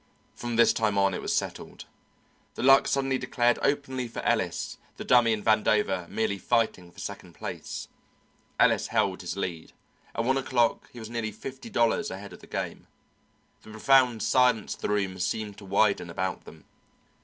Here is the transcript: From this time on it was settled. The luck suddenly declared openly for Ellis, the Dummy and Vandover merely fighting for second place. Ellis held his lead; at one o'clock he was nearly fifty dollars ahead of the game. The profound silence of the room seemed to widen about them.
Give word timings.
From 0.33 0.55
this 0.55 0.73
time 0.73 0.97
on 0.97 1.13
it 1.13 1.21
was 1.21 1.31
settled. 1.31 1.85
The 2.55 2.63
luck 2.63 2.87
suddenly 2.87 3.19
declared 3.19 3.59
openly 3.61 4.07
for 4.07 4.23
Ellis, 4.23 4.79
the 4.97 5.03
Dummy 5.05 5.31
and 5.31 5.45
Vandover 5.45 6.09
merely 6.09 6.39
fighting 6.39 6.91
for 6.91 6.97
second 6.97 7.33
place. 7.35 7.87
Ellis 8.59 8.87
held 8.87 9.21
his 9.21 9.37
lead; 9.37 9.73
at 10.15 10.23
one 10.23 10.37
o'clock 10.39 10.89
he 10.91 10.97
was 10.97 11.11
nearly 11.11 11.31
fifty 11.31 11.69
dollars 11.69 12.09
ahead 12.09 12.33
of 12.33 12.39
the 12.39 12.47
game. 12.47 12.87
The 13.61 13.69
profound 13.69 14.23
silence 14.23 14.73
of 14.73 14.81
the 14.81 14.89
room 14.89 15.19
seemed 15.19 15.59
to 15.59 15.65
widen 15.65 16.09
about 16.09 16.45
them. 16.45 16.65